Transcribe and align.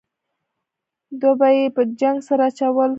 دوه 1.19 1.33
به 1.39 1.47
یې 1.57 1.65
په 1.75 1.81
جنګ 1.99 2.17
سره 2.27 2.43
اچول. 2.51 2.89